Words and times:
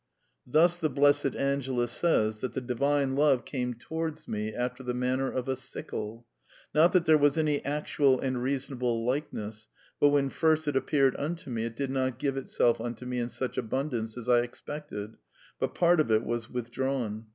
Thus 0.47 0.79
the 0.79 0.89
Blessed 0.89 1.35
Angela 1.35 1.87
says 1.87 2.39
that 2.41 2.53
the 2.53 2.59
Divine 2.61 3.15
Love 3.15 3.45
^^came 3.45 3.77
towards 3.79 4.27
me 4.27 4.51
after 4.51 4.81
the 4.81 4.95
manner 4.95 5.29
of 5.31 5.47
a 5.47 5.55
sickle. 5.55 6.25
Not 6.73 6.91
that 6.93 7.05
there 7.05 7.19
was 7.19 7.37
any 7.37 7.63
actual 7.63 8.19
and 8.19 8.41
reasonable 8.41 9.05
likeness, 9.05 9.67
but 9.99 10.09
when 10.09 10.31
first 10.31 10.67
it 10.67 10.75
appeared 10.75 11.15
unto 11.17 11.51
me 11.51 11.65
it 11.65 11.75
did 11.75 11.91
not 11.91 12.17
give 12.17 12.35
itself 12.35 12.81
unto 12.81 13.05
me 13.05 13.19
in 13.19 13.29
such 13.29 13.59
abundance 13.59 14.17
as 14.17 14.27
I 14.27 14.39
expected, 14.41 15.17
but 15.59 15.75
part 15.75 15.99
of 15.99 16.09
it 16.09 16.23
was 16.23 16.47
vnthdrawn. 16.47 17.25